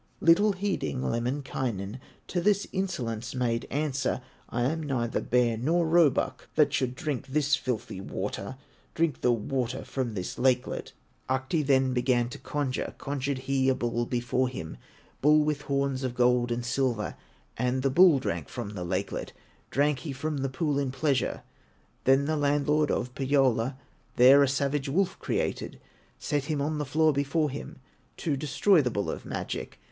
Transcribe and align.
Little 0.19 0.53
heeding, 0.53 1.03
Lemminkainen 1.03 1.99
To 2.29 2.41
this 2.41 2.65
insolence 2.71 3.35
made 3.35 3.67
answer: 3.69 4.19
"I 4.49 4.63
am 4.63 4.81
neither 4.81 5.21
bear 5.21 5.57
nor 5.57 5.85
roebuck, 5.85 6.47
That 6.55 6.73
should 6.73 6.95
drink 6.95 7.27
this 7.27 7.55
filthy 7.55 8.01
water, 8.01 8.57
Drink 8.95 9.21
the 9.21 9.31
water 9.31 9.85
of 9.95 10.15
this 10.15 10.39
lakelet." 10.39 10.93
Ahti 11.29 11.61
then 11.61 11.93
began 11.93 12.29
to 12.29 12.39
conjure, 12.39 12.95
Conjured 12.97 13.37
he 13.45 13.69
a 13.69 13.75
bull 13.75 14.07
before 14.07 14.49
him, 14.49 14.77
Bull 15.21 15.43
with 15.43 15.61
horns 15.61 16.01
of 16.03 16.15
gold 16.15 16.51
and 16.51 16.65
silver, 16.65 17.15
And 17.55 17.83
the 17.83 17.91
bull 17.91 18.17
drank 18.17 18.49
from 18.49 18.71
the 18.71 18.83
lakelet, 18.83 19.33
Drank 19.69 19.99
he 19.99 20.13
from 20.13 20.37
the 20.39 20.49
pool 20.49 20.79
in 20.79 20.89
pleasure. 20.89 21.43
Then 22.05 22.25
the 22.25 22.37
landlord 22.37 22.89
of 22.89 23.13
Pohyola 23.13 23.77
There 24.15 24.41
a 24.41 24.47
savage 24.47 24.89
wolf 24.89 25.19
created, 25.19 25.79
Set 26.17 26.45
him 26.45 26.59
on 26.59 26.79
the 26.79 26.85
floor 26.85 27.13
before 27.13 27.51
him 27.51 27.77
To 28.17 28.35
destroy 28.35 28.81
the 28.81 28.89
bull 28.89 29.11
of 29.11 29.25
magic. 29.25 29.77